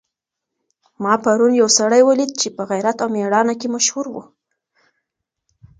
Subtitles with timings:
[1.03, 4.15] ما پرون یو سړی ولیدی چي په غیرت او مېړانه کي مشهور و.